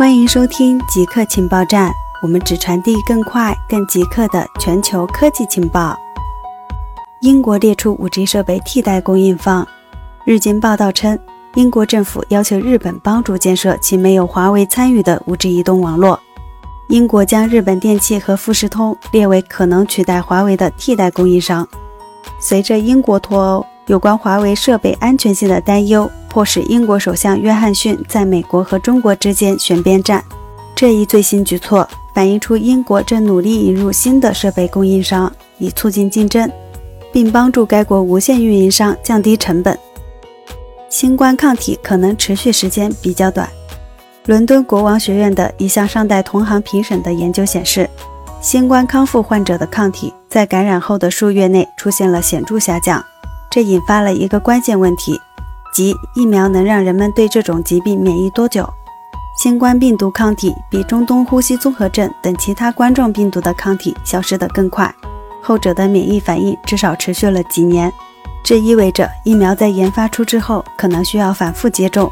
[0.00, 1.92] 欢迎收听极客情报站，
[2.22, 5.94] 我们只传递更快、更极客的全球科技情报。
[7.20, 9.68] 英国列出 5G 设备替代供应方。
[10.24, 11.18] 日经报道称，
[11.54, 16.18] 英国政府要求日本帮助建设其没有华为参与的 5G 移动网络。
[16.88, 21.68] 英国将日本电器和富士通列为可能取代华为的替代供应商。
[22.40, 26.10] 随着英国脱欧，有关华为设备安全性的担忧。
[26.30, 30.24] 迫使英国首相约翰逊在美国和中国之间选边站。
[30.74, 36.50] 这一最新举措反映出英国正努力引入新的设备供应商，以促进竞争，
[37.12, 39.78] 并帮助该国无线运营商降低成本。
[40.88, 43.48] 新冠抗体可能持续时间比较短。
[44.26, 47.88] 伦敦国王学院的一项尚待同行评审的研究显示，
[48.40, 53.04] 新冠康复患者的抗体在感染后的数月内出现了显著下降，
[53.50, 55.20] 这引发了一个关键问题。
[55.72, 58.68] 即疫苗能让人们对这种疾病免疫多久？
[59.38, 64.94] 新冠病毒抗体比中东呼吸综合症等其他冠状病毒的抗体消失得更快，
[65.40, 67.90] 后者的免疫反应至少持续了几年。
[68.44, 72.10] 这意味着疫苗在研发出之后可能需要反复接种。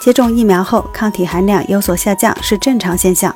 [0.00, 3.34] 接种疫苗后抗体含量有所下降是正常现象。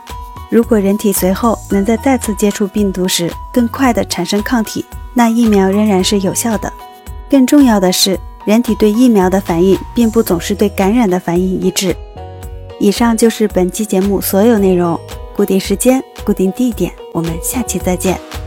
[0.48, 6.73] 如果人体随后能在再次接触病毒时更快地产生抗体，那疫苗仍然是有效的。
[7.29, 8.19] 更重要的是。
[8.44, 11.94] 人体对疫苗的反应并不总是对感染的反应一致。
[12.78, 14.98] 以上就是本期节目所有内容，
[15.36, 18.39] 固定时间，固定地点，我们下期再见。